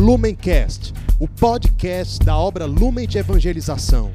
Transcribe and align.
Lumencast, 0.00 0.94
o 1.18 1.28
podcast 1.28 2.24
da 2.24 2.34
obra 2.34 2.64
Lumen 2.64 3.06
de 3.06 3.18
Evangelização. 3.18 4.10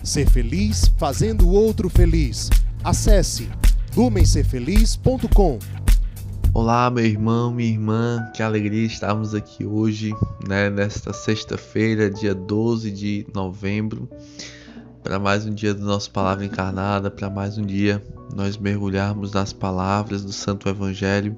Ser 0.00 0.30
feliz 0.30 0.86
fazendo 0.98 1.48
o 1.48 1.50
outro 1.50 1.90
feliz. 1.90 2.48
Acesse 2.84 3.50
lumencerfeliz.com. 3.96 5.58
Olá, 6.54 6.88
meu 6.88 7.04
irmão, 7.04 7.52
minha 7.52 7.68
irmã, 7.68 8.30
que 8.36 8.40
alegria 8.40 8.86
estarmos 8.86 9.34
aqui 9.34 9.66
hoje, 9.66 10.14
né, 10.46 10.70
nesta 10.70 11.12
sexta-feira, 11.12 12.08
dia 12.08 12.32
12 12.32 12.92
de 12.92 13.26
novembro, 13.34 14.08
para 15.02 15.18
mais 15.18 15.44
um 15.44 15.52
dia 15.52 15.74
do 15.74 15.84
nosso 15.84 16.08
Palavra 16.12 16.44
Encarnada, 16.44 17.10
para 17.10 17.28
mais 17.28 17.58
um 17.58 17.66
dia 17.66 18.00
nós 18.32 18.56
mergulharmos 18.56 19.32
nas 19.32 19.52
palavras 19.52 20.22
do 20.22 20.32
Santo 20.32 20.68
Evangelho 20.68 21.36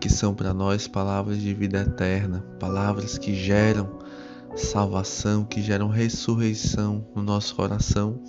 que 0.00 0.08
são 0.08 0.34
para 0.34 0.52
nós 0.52 0.86
palavras 0.86 1.40
de 1.40 1.54
vida 1.54 1.80
eterna, 1.80 2.44
palavras 2.58 3.18
que 3.18 3.34
geram 3.34 3.98
salvação, 4.56 5.44
que 5.44 5.60
geram 5.60 5.88
ressurreição 5.88 7.06
no 7.14 7.22
nosso 7.22 7.54
coração. 7.54 8.20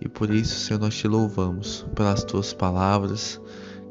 E 0.00 0.08
por 0.08 0.30
isso, 0.30 0.60
Senhor, 0.60 0.78
nós 0.80 0.94
te 0.94 1.08
louvamos 1.08 1.84
pelas 1.94 2.22
tuas 2.22 2.52
palavras 2.52 3.40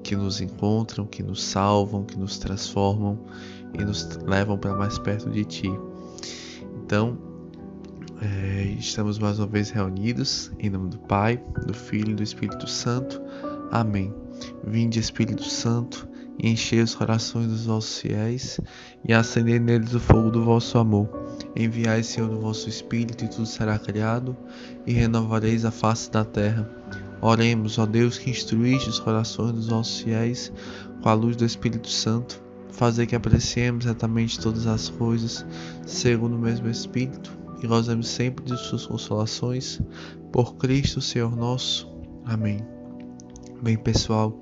que 0.03 0.15
nos 0.15 0.39
encontram, 0.39 1.05
que 1.05 1.21
nos 1.21 1.43
salvam, 1.43 2.05
que 2.05 2.17
nos 2.17 2.37
transformam 2.37 3.19
e 3.73 3.83
nos 3.83 4.07
levam 4.25 4.57
para 4.57 4.75
mais 4.75 4.97
perto 4.97 5.29
de 5.29 5.43
ti. 5.43 5.69
Então, 6.83 7.17
é, 8.21 8.75
estamos 8.79 9.19
mais 9.19 9.37
uma 9.37 9.47
vez 9.47 9.69
reunidos 9.69 10.51
em 10.59 10.69
nome 10.69 10.89
do 10.89 10.97
Pai, 10.99 11.43
do 11.65 11.73
Filho 11.73 12.11
e 12.11 12.15
do 12.15 12.23
Espírito 12.23 12.67
Santo. 12.67 13.21
Amém. 13.69 14.13
Vinde, 14.63 14.99
Espírito 14.99 15.43
Santo 15.43 16.07
e 16.39 16.49
enchei 16.49 16.81
os 16.81 16.93
corações 16.93 17.47
dos 17.47 17.65
vossos 17.65 17.99
fiéis, 17.99 18.59
e 19.07 19.13
acendei 19.13 19.59
neles 19.59 19.93
o 19.93 19.99
fogo 19.99 20.29
do 20.29 20.43
vosso 20.43 20.77
amor. 20.77 21.09
Enviai, 21.55 22.03
Senhor, 22.03 22.29
o 22.29 22.39
vosso 22.39 22.69
Espírito, 22.69 23.23
e 23.23 23.27
tudo 23.27 23.45
será 23.45 23.79
criado, 23.79 24.37
e 24.85 24.93
renovareis 24.93 25.65
a 25.65 25.71
face 25.71 26.11
da 26.11 26.23
terra. 26.23 26.69
Oremos, 27.21 27.79
ó 27.79 27.85
Deus, 27.85 28.17
que 28.17 28.29
instruíste 28.29 28.89
os 28.89 28.99
corações 28.99 29.51
dos 29.51 29.67
vossos 29.67 30.01
fiéis 30.01 30.51
com 31.01 31.09
a 31.09 31.13
luz 31.13 31.35
do 31.35 31.45
Espírito 31.45 31.89
Santo. 31.89 32.41
Fazer 32.71 33.07
que 33.07 33.15
apreciemos 33.15 33.85
retamente 33.85 34.39
todas 34.39 34.67
as 34.67 34.89
coisas, 34.89 35.43
segundo 35.85 36.35
o 36.35 36.39
mesmo 36.39 36.69
Espírito, 36.69 37.35
e 37.63 37.65
gozemos 37.65 38.07
sempre 38.07 38.45
de 38.45 38.55
suas 38.55 38.85
consolações. 38.85 39.81
Por 40.31 40.55
Cristo, 40.57 41.01
Senhor 41.01 41.35
nosso. 41.35 41.91
Amém. 42.23 42.59
Bem, 43.63 43.77
pessoal 43.77 44.39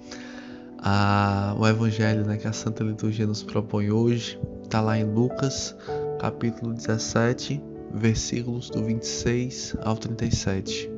a, 0.87 1.55
o 1.57 1.67
evangelho 1.67 2.23
né, 2.23 2.37
que 2.37 2.47
a 2.47 2.53
Santa 2.53 2.83
Liturgia 2.83 3.25
nos 3.25 3.41
propõe 3.41 3.89
hoje 3.89 4.39
está 4.63 4.79
lá 4.81 4.95
em 4.95 5.03
Lucas, 5.03 5.75
capítulo 6.19 6.73
17, 6.73 7.59
versículos 7.91 8.69
do 8.69 8.83
26 8.83 9.77
ao 9.81 9.97
37. 9.97 10.91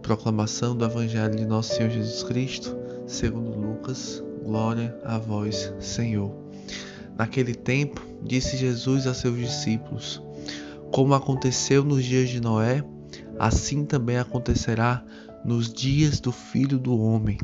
Proclamação 0.00 0.74
do 0.74 0.84
Evangelho 0.84 1.36
de 1.36 1.44
Nosso 1.44 1.74
Senhor 1.74 1.90
Jesus 1.90 2.22
Cristo, 2.22 2.74
segundo 3.06 3.50
Lucas, 3.50 4.22
glória 4.42 4.96
a 5.04 5.18
vós, 5.18 5.74
Senhor. 5.78 6.32
Naquele 7.18 7.54
tempo, 7.54 8.00
disse 8.22 8.56
Jesus 8.56 9.06
a 9.06 9.12
seus 9.12 9.36
discípulos: 9.36 10.22
Como 10.90 11.12
aconteceu 11.12 11.84
nos 11.84 12.02
dias 12.02 12.30
de 12.30 12.40
Noé, 12.40 12.82
assim 13.38 13.84
também 13.84 14.16
acontecerá 14.16 15.04
nos 15.44 15.70
dias 15.70 16.18
do 16.18 16.32
Filho 16.32 16.78
do 16.78 16.98
Homem. 16.98 17.36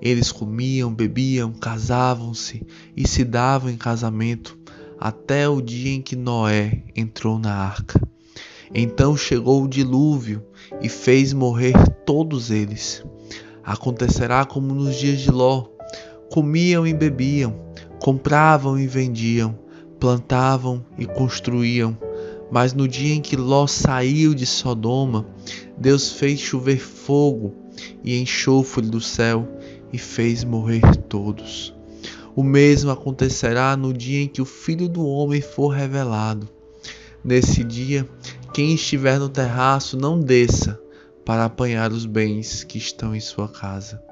Eles 0.00 0.30
comiam, 0.30 0.94
bebiam, 0.94 1.52
casavam-se 1.52 2.64
e 2.96 3.06
se 3.06 3.24
davam 3.24 3.70
em 3.70 3.76
casamento 3.76 4.58
até 4.98 5.48
o 5.48 5.60
dia 5.60 5.92
em 5.92 6.02
que 6.02 6.16
Noé 6.16 6.82
entrou 6.94 7.38
na 7.38 7.54
arca. 7.54 8.00
Então 8.74 9.16
chegou 9.16 9.64
o 9.64 9.68
dilúvio 9.68 10.44
e 10.80 10.88
fez 10.88 11.32
morrer 11.32 11.74
todos 12.04 12.50
eles. 12.50 13.04
Acontecerá 13.64 14.44
como 14.44 14.74
nos 14.74 14.96
dias 14.96 15.20
de 15.20 15.30
Ló: 15.30 15.66
comiam 16.30 16.86
e 16.86 16.92
bebiam, 16.92 17.54
compravam 18.00 18.78
e 18.78 18.86
vendiam, 18.86 19.58
plantavam 19.98 20.84
e 20.98 21.06
construíam. 21.06 21.96
Mas 22.50 22.72
no 22.72 22.88
dia 22.88 23.14
em 23.14 23.20
que 23.20 23.36
Ló 23.36 23.66
saiu 23.66 24.34
de 24.34 24.46
Sodoma, 24.46 25.26
Deus 25.76 26.12
fez 26.12 26.40
chover 26.40 26.78
fogo 26.78 27.54
e 28.02 28.18
enxofre 28.18 28.86
do 28.86 29.00
céu 29.00 29.57
e 29.92 29.98
fez 29.98 30.44
morrer 30.44 30.96
todos. 31.08 31.74
O 32.34 32.42
mesmo 32.42 32.90
acontecerá 32.90 33.76
no 33.76 33.92
dia 33.92 34.22
em 34.22 34.28
que 34.28 34.40
o 34.40 34.44
Filho 34.44 34.88
do 34.88 35.04
Homem 35.04 35.40
for 35.40 35.68
revelado. 35.68 36.48
Nesse 37.24 37.64
dia, 37.64 38.08
quem 38.54 38.74
estiver 38.74 39.18
no 39.18 39.28
terraço 39.28 39.96
não 39.96 40.20
desça 40.20 40.80
para 41.24 41.44
apanhar 41.44 41.92
os 41.92 42.06
bens 42.06 42.64
que 42.64 42.78
estão 42.78 43.14
em 43.14 43.20
sua 43.20 43.48
casa. 43.48 44.02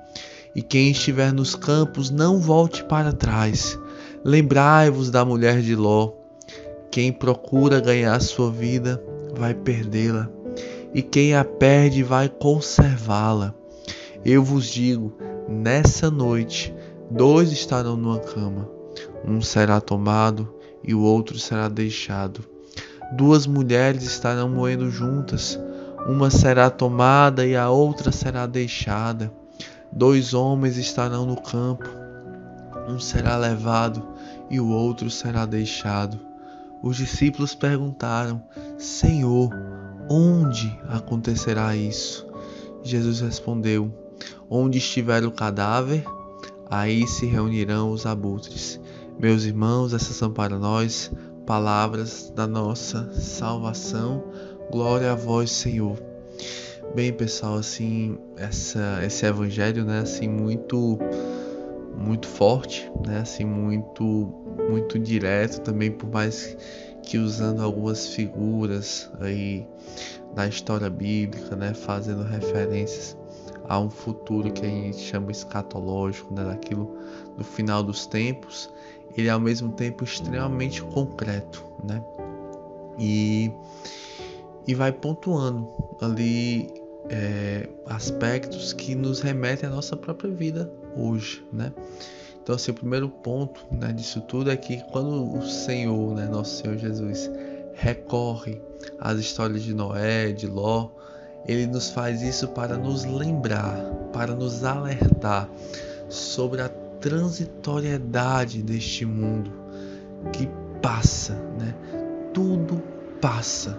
E 0.55 0.63
quem 0.63 0.91
estiver 0.91 1.33
nos 1.33 1.55
campos 1.55 2.11
não 2.11 2.41
volte 2.41 2.83
para 2.85 3.13
trás. 3.13 3.79
Lembrai-vos 4.25 5.11
da 5.11 5.25
mulher 5.25 5.63
de 5.63 5.75
Ló. 5.77 6.13
Quem 6.91 7.13
procura 7.13 7.81
ganhar 7.81 8.21
sua 8.21 8.51
vida 8.51 9.03
vai 9.37 9.55
perdê-la, 9.55 10.29
e 10.95 11.03
quem 11.03 11.35
a 11.35 11.45
perde 11.45 12.03
vai 12.03 12.29
conservá-la. 12.29 13.55
Eu 14.25 14.43
vos 14.43 14.67
digo: 14.67 15.17
Nessa 15.49 16.11
noite, 16.11 16.75
dois 17.09 17.53
estarão 17.53 17.97
numa 17.97 18.19
cama, 18.19 18.69
um 19.25 19.41
será 19.41 19.81
tomado 19.81 20.53
e 20.83 20.93
o 20.93 21.01
outro 21.01 21.39
será 21.39 21.69
deixado. 21.69 22.45
Duas 23.13 23.47
mulheres 23.47 24.03
estarão 24.03 24.49
moendo 24.49 24.91
juntas, 24.91 25.57
uma 26.09 26.31
será 26.31 26.69
tomada 26.69 27.47
e 27.47 27.55
a 27.55 27.71
outra 27.71 28.11
será 28.11 28.45
deixada. 28.45 29.33
Dois 29.93 30.35
homens 30.35 30.77
estarão 30.77 31.25
no 31.25 31.41
campo, 31.41 31.89
um 32.89 32.99
será 32.99 33.37
levado 33.37 34.05
e 34.51 34.59
o 34.59 34.69
outro 34.69 35.09
será 35.09 35.47
deixado. 35.47 36.19
Os 36.83 36.97
discípulos 36.97 37.55
perguntaram: 37.55 38.43
Senhor, 38.77 39.51
onde 40.11 40.77
acontecerá 40.89 41.77
isso? 41.77 42.27
Jesus 42.83 43.21
respondeu: 43.21 44.06
Onde 44.49 44.79
estiver 44.79 45.25
o 45.25 45.31
cadáver, 45.31 46.05
aí 46.71 47.07
se 47.07 47.27
reunirão 47.27 47.91
os 47.91 48.07
abutres. 48.07 48.81
Meus 49.19 49.45
irmãos, 49.45 49.95
essas 49.95 50.17
são 50.17 50.31
para 50.31 50.59
nós 50.59 51.11
palavras 51.47 52.31
da 52.35 52.47
nossa 52.47 53.13
salvação. 53.15 54.23
Glória 54.71 55.13
a 55.13 55.15
vós, 55.15 55.51
Senhor. 55.51 55.97
Bem, 56.95 57.13
pessoal, 57.13 57.57
assim, 57.57 58.19
essa, 58.37 59.01
esse 59.05 59.25
evangelho, 59.27 59.85
né, 59.85 60.01
assim, 60.01 60.29
muito 60.29 60.99
muito 61.97 62.29
forte, 62.29 62.91
né, 63.07 63.21
assim, 63.21 63.45
muito 63.45 64.05
muito 64.69 64.99
direto 64.99 65.61
também, 65.61 65.91
por 65.91 66.11
mais 66.11 66.57
que 67.03 67.19
usando 67.19 67.63
algumas 67.63 68.09
figuras 68.09 69.11
aí 69.21 69.67
da 70.35 70.47
história 70.47 70.91
bíblica, 70.91 71.57
né, 71.57 71.73
fazendo 71.73 72.23
referências 72.23 73.17
a 73.69 73.79
um 73.79 73.91
futuro 73.91 74.53
que 74.53 74.65
a 74.65 74.69
gente 74.69 74.99
chama 74.99 75.31
escatológico, 75.31 76.33
né, 76.33 76.45
daquilo 76.45 76.97
do 77.37 77.45
final 77.45 77.83
dos 77.83 78.07
tempos, 78.07 78.71
ele 79.17 79.29
é 79.29 79.31
ao 79.31 79.41
mesmo 79.41 79.73
tempo 79.73 80.05
extremamente 80.05 80.83
concreto, 80.83 81.65
né? 81.85 82.03
E, 82.99 83.51
e 84.67 84.75
vai 84.75 84.93
pontuando 84.93 85.69
ali 86.01 86.73
é, 87.09 87.69
aspectos 87.87 88.73
que 88.73 88.95
nos 88.95 89.21
remetem 89.21 89.69
à 89.69 89.73
nossa 89.73 89.97
própria 89.97 90.31
vida 90.31 90.71
hoje, 90.97 91.45
né? 91.53 91.73
Então, 92.43 92.55
assim, 92.55 92.71
o 92.71 92.75
primeiro 92.75 93.09
ponto 93.09 93.67
né, 93.73 93.93
disso 93.93 94.21
tudo 94.21 94.51
é 94.51 94.57
que 94.57 94.81
quando 94.93 95.37
o 95.37 95.43
Senhor, 95.43 96.15
né, 96.15 96.27
nosso 96.27 96.63
Senhor 96.63 96.77
Jesus, 96.77 97.29
recorre 97.75 98.61
às 99.01 99.19
histórias 99.19 99.63
de 99.63 99.75
Noé, 99.75 100.31
de 100.31 100.47
Ló, 100.47 100.91
ele 101.47 101.67
nos 101.67 101.91
faz 101.91 102.23
isso 102.23 102.49
para 102.49 102.77
nos 102.77 103.05
lembrar, 103.05 103.79
para 104.13 104.35
nos 104.35 104.65
alertar 104.65 105.49
sobre 106.09 106.61
a 106.61 106.69
transitoriedade 106.69 108.63
deste 108.63 109.05
mundo 109.05 109.51
que 110.33 110.49
passa, 110.83 111.35
né? 111.59 111.75
Tudo 112.33 112.83
passa. 113.21 113.79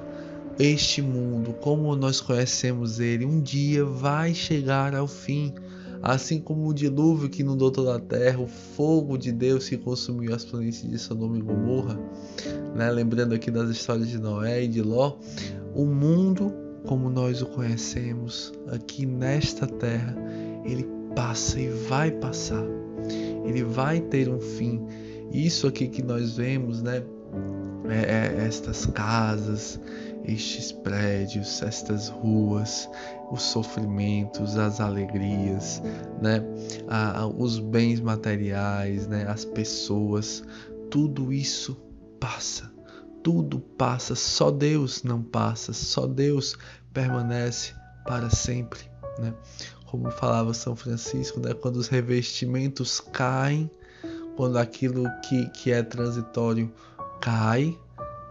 Este 0.59 1.01
mundo, 1.01 1.53
como 1.53 1.95
nós 1.95 2.19
conhecemos 2.19 2.99
ele, 2.99 3.25
um 3.25 3.39
dia 3.39 3.85
vai 3.85 4.33
chegar 4.33 4.95
ao 4.95 5.07
fim. 5.07 5.53
Assim 6.01 6.39
como 6.39 6.67
o 6.67 6.73
dilúvio 6.73 7.29
que 7.29 7.41
inundou 7.41 7.71
toda 7.71 7.95
a 7.95 7.99
terra, 7.99 8.39
o 8.39 8.47
fogo 8.47 9.17
de 9.17 9.31
Deus 9.31 9.67
que 9.67 9.77
consumiu 9.77 10.33
as 10.33 10.45
planícies 10.45 10.89
de 10.89 10.97
Sodoma 10.97 11.37
e 11.37 11.41
Gomorra, 11.41 11.99
né? 12.75 12.89
lembrando 12.91 13.33
aqui 13.33 13.49
das 13.49 13.69
histórias 13.69 14.07
de 14.07 14.17
Noé 14.17 14.63
e 14.63 14.67
de 14.67 14.81
Ló, 14.81 15.17
o 15.75 15.85
mundo 15.85 16.53
como 16.87 17.09
nós 17.09 17.41
o 17.41 17.45
conhecemos 17.45 18.51
aqui 18.71 19.05
nesta 19.05 19.67
terra, 19.67 20.15
ele 20.65 20.87
passa 21.15 21.59
e 21.59 21.67
vai 21.69 22.11
passar. 22.11 22.65
Ele 23.45 23.63
vai 23.63 23.99
ter 23.99 24.29
um 24.29 24.39
fim. 24.39 24.81
Isso 25.31 25.67
aqui 25.67 25.87
que 25.87 26.01
nós 26.01 26.37
vemos, 26.37 26.81
né, 26.81 27.03
é, 27.89 28.41
é, 28.41 28.45
estas 28.45 28.85
casas, 28.85 29.79
estes 30.25 30.71
prédios, 30.71 31.61
estas 31.61 32.09
ruas, 32.09 32.89
os 33.31 33.41
sofrimentos, 33.43 34.57
as 34.57 34.81
alegrias, 34.81 35.81
né? 36.21 36.43
os 37.37 37.59
bens 37.59 38.01
materiais, 38.01 39.07
né? 39.07 39.25
as 39.27 39.45
pessoas, 39.45 40.43
tudo 40.89 41.31
isso 41.31 41.77
passa. 42.19 42.76
Tudo 43.27 43.59
passa, 43.59 44.15
só 44.15 44.49
Deus 44.49 45.03
não 45.03 45.21
passa, 45.21 45.73
só 45.73 46.07
Deus 46.07 46.55
permanece 46.93 47.73
para 48.05 48.29
sempre. 48.29 48.79
Né? 49.19 49.33
Como 49.85 50.09
falava 50.09 50.53
São 50.53 50.77
Francisco, 50.77 51.37
né? 51.41 51.53
quando 51.53 51.75
os 51.75 51.89
revestimentos 51.89 53.01
caem, 53.01 53.69
quando 54.37 54.55
aquilo 54.55 55.03
que, 55.27 55.45
que 55.49 55.73
é 55.73 55.83
transitório 55.83 56.73
cai, 57.19 57.77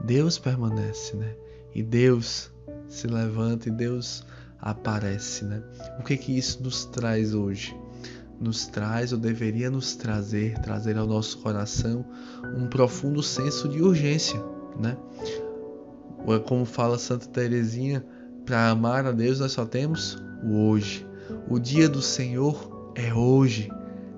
Deus 0.01 0.39
permanece, 0.39 1.15
né? 1.15 1.37
E 1.75 1.83
Deus 1.83 2.51
se 2.89 3.07
levanta 3.07 3.69
e 3.69 3.73
Deus 3.73 4.25
aparece, 4.59 5.45
né? 5.45 5.63
O 6.01 6.05
que 6.05 6.17
que 6.17 6.39
isso 6.39 6.63
nos 6.63 6.87
traz 6.87 7.35
hoje? 7.35 7.79
Nos 8.41 8.67
traz 8.67 9.13
ou 9.13 9.19
deveria 9.19 9.71
nos 9.71 9.95
trazer, 9.95 10.59
trazer 10.61 10.97
ao 10.97 11.07
nosso 11.07 11.37
coração 11.43 12.03
um 12.57 12.67
profundo 12.67 13.23
senso 13.23 13.69
de 13.69 13.83
urgência, 13.83 14.56
né? 14.79 14.97
Como 16.47 16.65
fala 16.65 16.99
Santa 16.99 17.27
Teresinha, 17.27 18.05
para 18.45 18.71
amar 18.71 19.07
a 19.07 19.13
Deus 19.13 19.41
nós 19.41 19.53
só 19.53 19.65
temos 19.65 20.19
o 20.43 20.69
hoje. 20.69 21.07
O 21.49 21.59
dia 21.59 21.89
do 21.89 22.03
Senhor 22.03 22.93
é 22.95 23.13
hoje. 23.15 23.71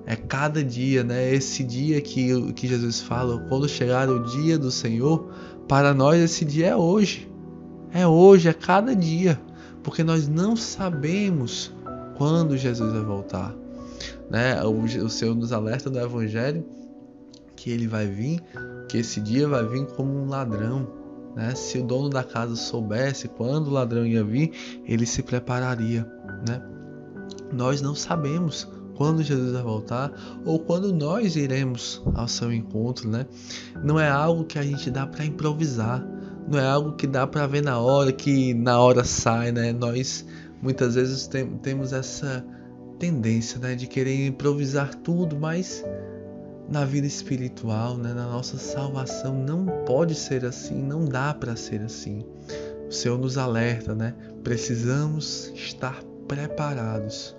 É 0.06 0.16
cada 0.16 0.64
dia, 0.64 1.04
né? 1.04 1.34
Esse 1.34 1.62
dia 1.62 2.00
que, 2.00 2.52
que 2.54 2.66
Jesus 2.66 3.00
fala, 3.00 3.38
quando 3.48 3.68
chegar 3.68 4.08
o 4.08 4.24
dia 4.24 4.58
do 4.58 4.70
Senhor, 4.70 5.30
para 5.68 5.92
nós 5.92 6.18
esse 6.18 6.44
dia 6.44 6.68
é 6.68 6.76
hoje. 6.76 7.30
É 7.92 8.06
hoje, 8.06 8.48
é 8.48 8.54
cada 8.54 8.96
dia. 8.96 9.38
Porque 9.82 10.02
nós 10.02 10.26
não 10.26 10.56
sabemos 10.56 11.72
quando 12.16 12.56
Jesus 12.56 12.92
vai 12.92 13.02
voltar. 13.02 13.54
Né? 14.30 14.62
O, 14.64 14.82
o 14.82 15.10
Senhor 15.10 15.34
nos 15.34 15.52
alerta 15.52 15.90
no 15.90 15.98
Evangelho 15.98 16.64
que 17.58 17.70
ele 17.70 17.88
vai 17.88 18.06
vir, 18.06 18.40
que 18.88 18.98
esse 18.98 19.20
dia 19.20 19.48
vai 19.48 19.66
vir 19.66 19.84
como 19.86 20.16
um 20.16 20.28
ladrão. 20.28 20.88
Né? 21.34 21.54
Se 21.54 21.78
o 21.78 21.84
dono 21.84 22.08
da 22.08 22.22
casa 22.22 22.54
soubesse 22.54 23.26
quando 23.28 23.66
o 23.66 23.72
ladrão 23.72 24.06
ia 24.06 24.22
vir, 24.22 24.52
ele 24.86 25.04
se 25.04 25.22
prepararia. 25.22 26.06
Né? 26.48 26.62
Nós 27.52 27.82
não 27.82 27.96
sabemos 27.96 28.68
quando 28.94 29.22
Jesus 29.22 29.52
vai 29.52 29.62
voltar 29.62 30.12
ou 30.44 30.60
quando 30.60 30.92
nós 30.92 31.34
iremos 31.34 32.00
ao 32.14 32.28
seu 32.28 32.52
encontro, 32.52 33.08
né? 33.08 33.26
Não 33.84 33.98
é 33.98 34.08
algo 34.08 34.44
que 34.44 34.58
a 34.58 34.62
gente 34.62 34.90
dá 34.90 35.06
para 35.06 35.24
improvisar, 35.24 36.04
não 36.48 36.58
é 36.58 36.66
algo 36.66 36.96
que 36.96 37.06
dá 37.06 37.24
para 37.24 37.46
ver 37.46 37.62
na 37.62 37.78
hora, 37.78 38.10
que 38.10 38.52
na 38.54 38.80
hora 38.80 39.04
sai, 39.04 39.52
né? 39.52 39.72
Nós 39.72 40.26
muitas 40.60 40.96
vezes 40.96 41.28
tem, 41.28 41.46
temos 41.58 41.92
essa 41.92 42.44
tendência, 42.98 43.60
né, 43.60 43.76
de 43.76 43.86
querer 43.86 44.26
improvisar 44.26 44.92
tudo, 44.96 45.38
mas 45.38 45.84
na 46.68 46.84
vida 46.84 47.06
espiritual, 47.06 47.96
né, 47.96 48.12
na 48.12 48.26
nossa 48.26 48.58
salvação 48.58 49.34
não 49.34 49.64
pode 49.86 50.14
ser 50.14 50.44
assim, 50.44 50.74
não 50.74 51.04
dá 51.04 51.32
para 51.32 51.56
ser 51.56 51.80
assim. 51.80 52.24
O 52.88 52.92
Senhor 52.92 53.18
nos 53.18 53.36
alerta, 53.36 53.94
né? 53.94 54.14
Precisamos 54.42 55.52
estar 55.54 56.02
preparados 56.26 57.34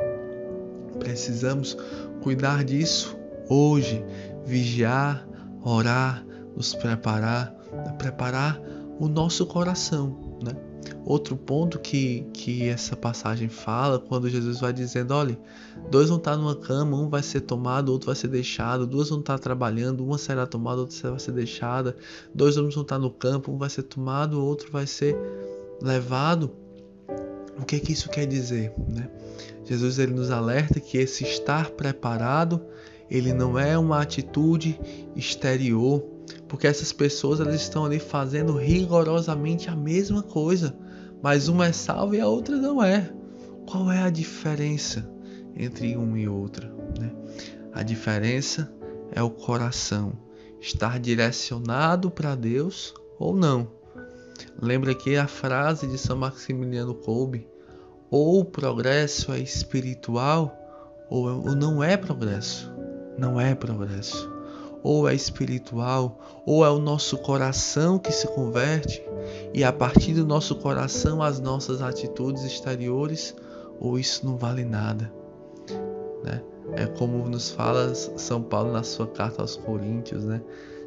Precisamos 0.99 1.77
cuidar 2.21 2.63
disso 2.63 3.17
hoje, 3.49 4.05
vigiar, 4.45 5.27
orar, 5.63 6.23
nos 6.55 6.75
preparar, 6.75 7.51
preparar 7.97 8.61
o 8.99 9.07
nosso 9.07 9.45
coração, 9.45 10.37
né? 10.43 10.51
Outro 11.05 11.35
ponto 11.35 11.79
que, 11.79 12.25
que 12.33 12.67
essa 12.67 12.95
passagem 12.95 13.49
fala, 13.49 13.99
quando 13.99 14.29
Jesus 14.29 14.59
vai 14.59 14.71
dizendo: 14.73 15.13
olha, 15.13 15.39
dois 15.89 16.09
vão 16.09 16.17
estar 16.17 16.35
numa 16.35 16.55
cama, 16.55 16.97
um 16.97 17.09
vai 17.09 17.23
ser 17.23 17.41
tomado, 17.41 17.91
outro 17.91 18.07
vai 18.07 18.15
ser 18.15 18.27
deixado, 18.27 18.85
duas 18.85 19.09
vão 19.09 19.19
estar 19.19 19.39
trabalhando, 19.39 20.05
uma 20.05 20.17
será 20.17 20.45
tomada, 20.45 20.81
outra 20.81 21.09
vai 21.11 21.19
ser 21.19 21.31
deixada, 21.31 21.95
dois 22.33 22.57
homens 22.57 22.75
vão 22.75 22.83
estar 22.83 22.99
no 22.99 23.09
campo, 23.09 23.51
um 23.51 23.57
vai 23.57 23.69
ser 23.69 23.83
tomado, 23.83 24.43
outro 24.43 24.71
vai 24.71 24.85
ser 24.85 25.17
levado. 25.81 26.51
O 27.57 27.65
que, 27.65 27.79
que 27.79 27.91
isso 27.91 28.09
quer 28.09 28.25
dizer? 28.25 28.71
Né? 28.87 29.09
Jesus 29.65 29.99
ele 29.99 30.13
nos 30.13 30.31
alerta 30.31 30.79
que 30.79 30.97
esse 30.97 31.23
estar 31.23 31.71
preparado 31.71 32.61
ele 33.09 33.33
não 33.33 33.57
é 33.57 33.77
uma 33.77 34.01
atitude 34.01 34.79
exterior, 35.15 36.03
porque 36.47 36.67
essas 36.67 36.93
pessoas 36.93 37.39
elas 37.39 37.55
estão 37.55 37.83
ali 37.85 37.99
fazendo 37.99 38.55
rigorosamente 38.55 39.69
a 39.69 39.75
mesma 39.75 40.21
coisa, 40.21 40.75
mas 41.21 41.47
uma 41.47 41.67
é 41.67 41.71
salva 41.71 42.15
e 42.15 42.21
a 42.21 42.27
outra 42.27 42.55
não 42.57 42.83
é. 42.83 43.11
Qual 43.69 43.91
é 43.91 43.99
a 43.99 44.09
diferença 44.09 45.09
entre 45.55 45.95
uma 45.95 46.17
e 46.17 46.27
outra? 46.27 46.67
Né? 46.99 47.11
A 47.73 47.83
diferença 47.83 48.71
é 49.11 49.21
o 49.21 49.29
coração 49.29 50.13
estar 50.59 50.99
direcionado 50.99 52.09
para 52.09 52.35
Deus 52.35 52.93
ou 53.17 53.35
não. 53.35 53.71
Lembra 54.61 54.91
aqui 54.91 55.15
a 55.15 55.27
frase 55.27 55.87
de 55.87 55.97
São 55.97 56.17
Maximiliano 56.17 56.95
Kolbe 56.95 57.47
ou 58.09 58.39
o 58.39 58.45
progresso 58.45 59.31
é 59.31 59.39
espiritual 59.39 60.55
ou 61.09 61.55
não 61.55 61.83
é 61.83 61.95
progresso. 61.97 62.71
Não 63.17 63.39
é 63.39 63.53
progresso. 63.53 64.38
Ou 64.81 65.09
é 65.09 65.13
espiritual, 65.13 66.19
ou 66.45 66.65
é 66.65 66.69
o 66.69 66.79
nosso 66.79 67.17
coração 67.17 67.99
que 67.99 68.11
se 68.11 68.27
converte 68.27 69.03
e 69.53 69.63
a 69.63 69.73
partir 69.73 70.13
do 70.13 70.25
nosso 70.25 70.55
coração 70.55 71.21
as 71.21 71.39
nossas 71.39 71.81
atitudes 71.81 72.43
exteriores, 72.43 73.35
ou 73.79 73.99
isso 73.99 74.25
não 74.25 74.37
vale 74.37 74.63
nada. 74.63 75.11
Né? 76.23 76.41
É 76.73 76.85
como 76.85 77.27
nos 77.27 77.49
fala 77.49 77.93
São 77.93 78.41
Paulo 78.41 78.71
na 78.71 78.83
sua 78.83 79.07
carta 79.07 79.41
aos 79.41 79.55
Coríntios, 79.55 80.23
né? 80.23 80.41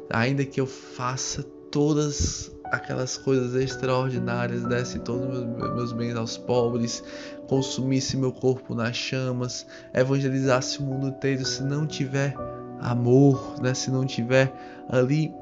Ainda 0.09 0.45
que 0.45 0.59
eu 0.59 0.67
faça 0.67 1.43
todas 1.71 2.51
aquelas 2.65 3.17
coisas 3.17 3.55
extraordinárias, 3.55 4.63
desse 4.63 4.99
todos 4.99 5.27
meus, 5.27 5.75
meus 5.75 5.93
bens 5.93 6.15
aos 6.15 6.37
pobres, 6.37 7.03
consumisse 7.47 8.17
meu 8.17 8.31
corpo 8.31 8.73
nas 8.73 8.95
chamas, 8.95 9.65
evangelizasse 9.93 10.79
o 10.79 10.83
mundo 10.83 11.07
inteiro, 11.07 11.45
se 11.45 11.63
não 11.63 11.85
tiver 11.85 12.35
amor, 12.83 13.55
né? 13.61 13.73
se 13.73 13.89
não 13.89 14.05
tiver 14.05 14.53
ali 14.89 15.33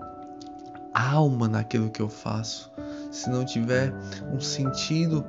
alma 0.94 1.48
naquilo 1.48 1.90
que 1.90 2.02
eu 2.02 2.10
faço, 2.10 2.72
se 3.12 3.30
não 3.30 3.44
tiver 3.44 3.94
um 4.34 4.40
sentido 4.40 5.26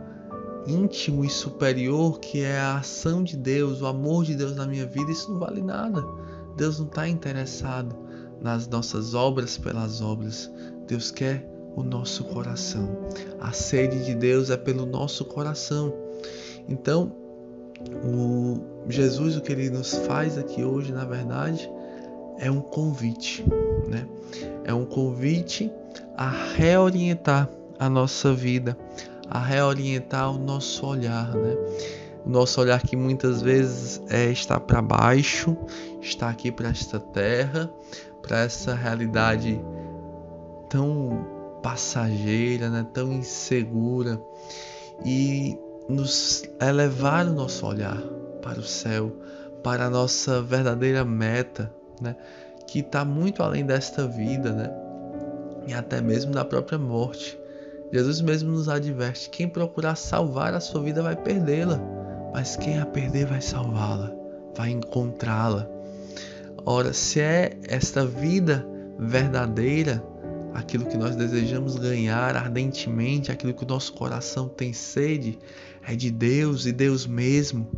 íntimo 0.67 1.25
e 1.25 1.29
superior 1.29 2.21
que 2.21 2.41
é 2.43 2.59
a 2.59 2.79
ação 2.79 3.25
de 3.25 3.37
Deus, 3.37 3.81
o 3.81 3.87
amor 3.87 4.25
de 4.25 4.35
Deus 4.35 4.55
na 4.55 4.67
minha 4.67 4.87
vida, 4.87 5.11
isso 5.11 5.33
não 5.33 5.39
vale 5.39 5.63
nada. 5.63 6.05
Deus 6.57 6.79
não 6.79 6.87
está 6.87 7.09
interessado 7.09 7.97
nas 8.41 8.69
nossas 8.69 9.15
obras 9.15 9.57
pelas 9.57 10.01
obras. 10.01 10.51
Deus 10.87 11.11
quer 11.11 11.49
o 11.75 11.83
nosso 11.83 12.25
coração. 12.25 12.89
A 13.41 13.53
sede 13.53 14.05
de 14.05 14.15
Deus 14.15 14.51
é 14.51 14.57
pelo 14.57 14.85
nosso 14.85 15.25
coração. 15.25 15.93
Então, 16.69 17.13
o 18.05 18.61
Jesus, 18.89 19.37
o 19.37 19.41
que 19.41 19.53
ele 19.53 19.71
nos 19.71 19.95
faz 20.07 20.37
aqui 20.37 20.63
hoje, 20.63 20.93
na 20.93 21.05
verdade, 21.05 21.69
é 22.39 22.51
um 22.51 22.61
convite, 22.61 23.45
né? 23.89 24.07
É 24.65 24.73
um 24.73 24.85
convite 24.85 25.71
a 26.17 26.31
reorientar 26.55 27.49
a 27.79 27.89
nossa 27.89 28.33
vida, 28.33 28.77
a 29.29 29.39
reorientar 29.39 30.31
o 30.35 30.39
nosso 30.39 30.87
olhar, 30.87 31.35
né? 31.35 31.57
O 32.25 32.31
nosso 32.31 32.61
olhar 32.61 32.81
que 32.83 32.95
muitas 32.97 33.43
vezes 33.43 34.01
é 34.09 34.31
está 34.31 34.61
para 34.61 34.81
baixo, 34.81 35.57
está 36.01 36.29
aqui 36.29 36.53
para 36.53 36.69
esta 36.69 37.01
terra, 37.01 37.69
para 38.23 38.41
essa 38.41 38.75
realidade 38.75 39.61
tão 40.69 41.27
passageira, 41.63 42.71
né, 42.71 42.87
tão 42.93 43.13
insegura 43.13 44.21
e 45.05 45.59
nos 45.89 46.45
elevar 46.61 47.27
o 47.27 47.33
nosso 47.33 47.67
olhar 47.67 48.01
para 48.41 48.59
o 48.59 48.65
céu, 48.65 49.13
para 49.63 49.87
a 49.87 49.91
nossa 49.91 50.43
verdadeira 50.43 51.05
meta, 51.05 51.73
né, 52.03 52.17
que 52.67 52.81
está 52.81 53.05
muito 53.05 53.43
além 53.43 53.65
desta 53.65 54.07
vida, 54.07 54.53
né, 54.53 54.71
e 55.67 55.73
até 55.73 56.01
mesmo 56.01 56.33
da 56.33 56.45
própria 56.45 56.79
morte. 56.79 57.39
Jesus 57.93 58.21
mesmo 58.21 58.51
nos 58.51 58.69
adverte: 58.69 59.31
quem 59.31 59.49
procurar 59.49 59.97
salvar 59.97 60.55
a 60.55 60.61
sua 60.61 60.83
vida 60.83 61.03
vai 61.03 61.15
perdê-la, 61.15 61.81
mas 62.33 62.57
quem 62.57 62.79
a 62.79 62.87
perder 62.87 63.27
vai 63.27 63.41
salvá-la, 63.41 64.13
vai 64.57 64.71
encontrá-la. 64.71 65.69
Ora, 66.65 66.93
se 66.93 67.21
é 67.21 67.59
esta 67.69 68.07
vida 68.07 68.67
verdadeira, 68.99 70.03
aquilo 70.55 70.87
que 70.87 70.97
nós 70.97 71.17
desejamos 71.17 71.77
ganhar 71.77 72.37
ardentemente, 72.37 73.33
aquilo 73.33 73.53
que 73.53 73.65
o 73.65 73.69
nosso 73.69 73.93
coração 73.93 74.49
tem 74.49 74.73
sede, 74.73 75.39
é 75.87 75.95
de 75.95 76.11
Deus 76.11 76.67
e 76.67 76.73
Deus 76.73 77.07
mesmo, 77.07 77.69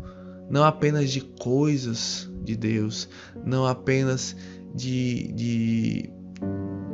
não 0.51 0.65
apenas 0.65 1.11
de 1.11 1.21
coisas 1.21 2.31
de 2.45 2.57
Deus, 2.57 3.09
não 3.45 3.67
apenas 3.67 4.37
de, 4.75 5.33
de 5.33 6.11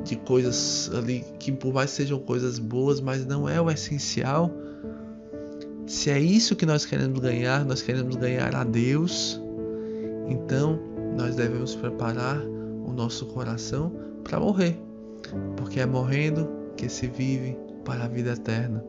de 0.05 0.17
coisas 0.17 0.91
ali 0.95 1.25
que 1.39 1.53
por 1.53 1.73
mais 1.73 1.91
sejam 1.91 2.19
coisas 2.19 2.59
boas, 2.59 3.01
mas 3.01 3.27
não 3.27 3.49
é 3.49 3.61
o 3.61 3.71
essencial. 3.71 4.51
Se 5.87 6.11
é 6.11 6.19
isso 6.19 6.57
que 6.57 6.65
nós 6.65 6.85
queremos 6.87 7.19
ganhar, 7.21 7.65
nós 7.65 7.83
queremos 7.83 8.17
ganhar 8.17 8.55
a 8.55 8.65
Deus, 8.65 9.41
então 10.29 10.79
nós 11.17 11.35
devemos 11.35 11.75
preparar 11.75 12.39
o 12.39 12.93
nosso 12.93 13.27
coração 13.27 13.93
para 14.23 14.39
morrer, 14.39 14.81
porque 15.57 15.81
é 15.81 15.87
morrendo 15.87 16.49
que 16.77 16.89
se 16.89 17.09
vive 17.09 17.57
para 17.85 18.05
a 18.05 18.09
vida 18.09 18.33
eterna. 18.33 18.85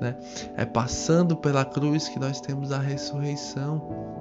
Né? 0.00 0.18
É 0.56 0.64
passando 0.64 1.36
pela 1.36 1.64
cruz 1.64 2.08
que 2.08 2.18
nós 2.18 2.40
temos 2.40 2.72
a 2.72 2.78
ressurreição. 2.78 4.19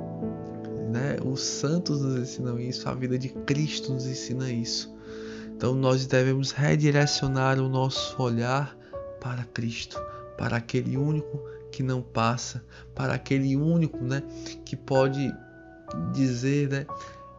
Né? 1.00 1.16
Os 1.24 1.40
santos 1.40 2.02
nos 2.02 2.20
ensinam 2.20 2.60
isso, 2.60 2.90
a 2.90 2.94
vida 2.94 3.18
de 3.18 3.30
Cristo 3.30 3.94
nos 3.94 4.06
ensina 4.06 4.52
isso. 4.52 4.94
Então 5.56 5.74
nós 5.74 6.06
devemos 6.06 6.52
redirecionar 6.52 7.58
o 7.58 7.70
nosso 7.70 8.22
olhar 8.22 8.78
para 9.22 9.46
Cristo, 9.46 10.02
para 10.38 10.58
aquele 10.58 10.98
único 10.98 11.42
que 11.72 11.82
não 11.82 12.02
passa, 12.02 12.64
para 12.94 13.14
aquele 13.14 13.56
único, 13.56 14.04
né, 14.04 14.24
que 14.66 14.76
pode 14.76 15.32
dizer, 16.14 16.70
né, 16.70 16.86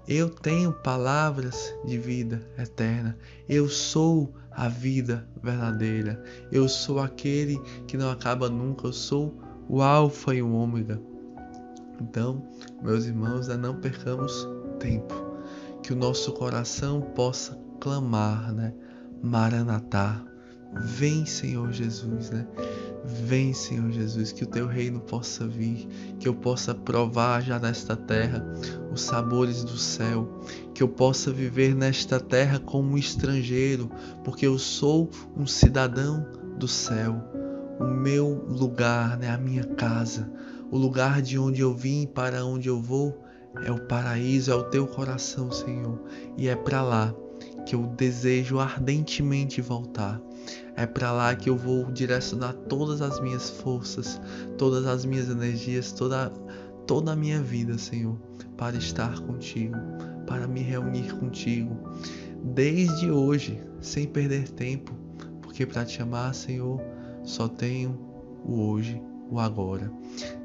eu 0.08 0.30
tenho 0.30 0.72
palavras 0.72 1.74
de 1.84 1.98
vida 1.98 2.42
eterna. 2.58 3.16
Eu 3.48 3.68
sou 3.68 4.34
a 4.50 4.68
vida 4.68 5.28
verdadeira. 5.42 6.22
Eu 6.50 6.68
sou 6.68 6.98
aquele 6.98 7.60
que 7.86 7.96
não 7.96 8.10
acaba 8.10 8.48
nunca. 8.48 8.88
Eu 8.88 8.92
sou 8.92 9.38
o 9.68 9.80
Alfa 9.80 10.34
e 10.34 10.42
o 10.42 10.52
Ômega. 10.52 11.00
Então, 12.00 12.42
meus 12.82 13.04
irmãos, 13.04 13.48
não 13.48 13.80
percamos 13.80 14.48
tempo. 14.78 15.14
Que 15.82 15.92
o 15.92 15.96
nosso 15.96 16.32
coração 16.32 17.00
possa 17.00 17.58
clamar, 17.80 18.52
né? 18.52 18.72
Maranatá. 19.22 20.22
Vem, 20.72 21.26
Senhor 21.26 21.72
Jesus, 21.72 22.30
né? 22.30 22.46
Vem, 23.04 23.52
Senhor 23.52 23.90
Jesus, 23.90 24.30
que 24.30 24.44
o 24.44 24.46
teu 24.46 24.66
reino 24.66 25.00
possa 25.00 25.46
vir, 25.46 25.88
que 26.18 26.28
eu 26.28 26.34
possa 26.34 26.74
provar 26.74 27.42
já 27.42 27.58
nesta 27.58 27.96
terra 27.96 28.44
os 28.92 29.00
sabores 29.00 29.64
do 29.64 29.76
céu, 29.76 30.40
que 30.74 30.82
eu 30.82 30.88
possa 30.88 31.32
viver 31.32 31.74
nesta 31.74 32.20
terra 32.20 32.58
como 32.58 32.92
um 32.92 32.98
estrangeiro, 32.98 33.90
porque 34.22 34.46
eu 34.46 34.58
sou 34.58 35.10
um 35.36 35.46
cidadão 35.46 36.26
do 36.58 36.68
céu. 36.68 37.24
O 37.80 37.84
meu 37.84 38.44
lugar, 38.46 39.16
né, 39.18 39.30
a 39.30 39.38
minha 39.38 39.64
casa, 39.64 40.30
o 40.70 40.78
lugar 40.78 41.20
de 41.20 41.38
onde 41.38 41.60
eu 41.60 41.74
vim 41.74 42.06
para 42.06 42.44
onde 42.44 42.68
eu 42.68 42.80
vou 42.80 43.18
é 43.64 43.70
o 43.70 43.86
paraíso, 43.86 44.52
é 44.52 44.54
o 44.54 44.64
teu 44.64 44.86
coração, 44.86 45.50
Senhor, 45.50 46.00
e 46.36 46.48
é 46.48 46.54
para 46.54 46.82
lá 46.82 47.14
que 47.66 47.74
eu 47.74 47.86
desejo 47.86 48.58
ardentemente 48.58 49.60
voltar. 49.60 50.20
É 50.76 50.86
para 50.86 51.12
lá 51.12 51.34
que 51.34 51.50
eu 51.50 51.56
vou 51.56 51.90
direcionar 51.90 52.52
todas 52.52 53.02
as 53.02 53.20
minhas 53.20 53.50
forças, 53.50 54.20
todas 54.56 54.86
as 54.86 55.04
minhas 55.04 55.28
energias, 55.28 55.92
toda 55.92 56.32
toda 56.86 57.12
a 57.12 57.16
minha 57.16 57.40
vida, 57.40 57.78
Senhor, 57.78 58.18
para 58.56 58.76
estar 58.76 59.20
contigo, 59.20 59.76
para 60.26 60.48
me 60.48 60.60
reunir 60.60 61.14
contigo, 61.14 61.76
desde 62.42 63.10
hoje, 63.10 63.62
sem 63.80 64.08
perder 64.08 64.48
tempo, 64.48 64.92
porque 65.40 65.64
para 65.64 65.84
te 65.84 66.02
amar, 66.02 66.34
Senhor, 66.34 66.80
só 67.22 67.46
tenho 67.46 67.96
o 68.44 68.60
hoje, 68.70 69.00
o 69.30 69.38
agora. 69.38 69.92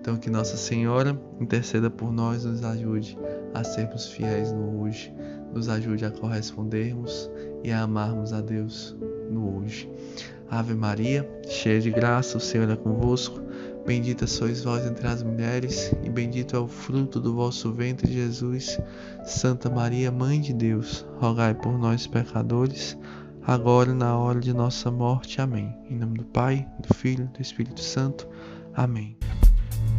Então 0.06 0.18
que 0.18 0.30
Nossa 0.30 0.56
Senhora 0.56 1.20
interceda 1.42 1.90
por 1.90 2.14
nós, 2.14 2.46
nos 2.46 2.64
ajude 2.64 3.18
a 3.56 3.64
sermos 3.64 4.06
fiéis 4.06 4.52
no 4.52 4.84
hoje, 4.84 5.12
nos 5.52 5.68
ajude 5.68 6.06
a 6.06 6.12
correspondermos 6.12 7.28
e 7.64 7.72
a 7.72 7.82
amarmos 7.82 8.32
a 8.32 8.40
Deus 8.40 8.96
no 9.32 9.58
hoje. 9.58 9.90
Ave 10.48 10.76
Maria, 10.76 11.28
cheia 11.48 11.82
de 11.82 11.90
graça, 11.90 12.38
o 12.38 12.40
Senhor 12.40 12.70
é 12.70 12.76
convosco. 12.76 13.42
Bendita 13.84 14.28
sois 14.28 14.64
vós 14.64 14.86
entre 14.86 15.08
as 15.08 15.24
mulheres, 15.24 15.92
e 16.04 16.10
bendito 16.12 16.56
é 16.56 16.60
o 16.60 16.68
fruto 16.68 17.20
do 17.20 17.34
vosso 17.34 17.74
ventre, 17.74 18.14
Jesus. 18.14 18.80
Santa 19.26 19.72
Maria, 19.72 20.12
Mãe 20.12 20.40
de 20.40 20.54
Deus, 20.54 21.04
rogai 21.18 21.56
por 21.56 21.80
nós, 21.80 22.06
pecadores, 22.06 22.96
agora 23.42 23.90
e 23.90 23.96
na 23.96 24.16
hora 24.16 24.40
de 24.40 24.54
nossa 24.54 24.92
morte. 24.92 25.42
Amém. 25.42 25.76
Em 25.90 25.98
nome 25.98 26.20
do 26.20 26.26
Pai, 26.26 26.68
do 26.88 26.94
Filho 26.94 27.28
e 27.34 27.38
do 27.38 27.42
Espírito 27.42 27.82
Santo. 27.82 28.30
Amém. 28.76 29.18